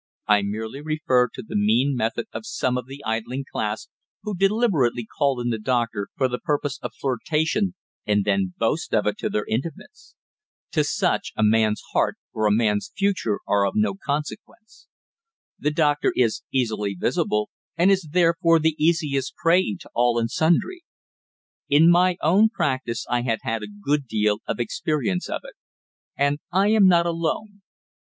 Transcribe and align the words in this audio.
I 0.27 0.41
merely 0.41 0.81
refer 0.81 1.27
to 1.31 1.43
the 1.47 1.55
mean 1.55 1.95
method 1.95 2.25
of 2.33 2.43
some 2.47 2.75
of 2.75 2.87
the 2.87 3.03
idling 3.05 3.45
class, 3.51 3.87
who 4.23 4.35
deliberately 4.35 5.05
call 5.05 5.39
in 5.39 5.49
the 5.51 5.59
doctor 5.59 6.07
for 6.17 6.27
the 6.27 6.39
purpose 6.39 6.79
of 6.81 6.93
flirtation 6.99 7.75
and 8.07 8.25
then 8.25 8.55
boast 8.57 8.95
of 8.95 9.05
it 9.05 9.19
to 9.19 9.29
their 9.29 9.45
intimates. 9.45 10.15
To 10.71 10.83
such, 10.83 11.33
a 11.35 11.43
man's 11.43 11.83
heart 11.93 12.17
or 12.33 12.47
a 12.47 12.51
man's 12.51 12.91
future 12.97 13.41
are 13.45 13.63
of 13.63 13.75
no 13.75 13.93
consequence. 13.93 14.87
The 15.59 15.69
doctor 15.69 16.11
is 16.15 16.41
easily 16.51 16.95
visible, 16.99 17.51
and 17.77 17.91
is 17.91 18.09
therefore 18.11 18.57
the 18.57 18.73
easiest 18.83 19.35
prey 19.35 19.75
to 19.81 19.89
all 19.93 20.17
and 20.17 20.31
sundry. 20.31 20.81
In 21.69 21.91
my 21.91 22.17
own 22.23 22.49
practice 22.49 23.05
I 23.07 23.21
had 23.21 23.41
had 23.43 23.61
a 23.61 23.67
good 23.67 24.07
deal 24.07 24.39
of 24.47 24.59
experience 24.59 25.29
of 25.29 25.41
it. 25.43 25.53
And 26.17 26.39
I 26.51 26.69
am 26.69 26.87
not 26.87 27.05
alone. 27.05 27.61